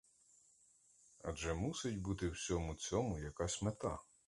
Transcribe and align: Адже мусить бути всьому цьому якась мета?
Адже 1.23 1.53
мусить 1.53 2.01
бути 2.01 2.29
всьому 2.29 2.75
цьому 2.75 3.19
якась 3.19 3.61
мета? 3.61 3.99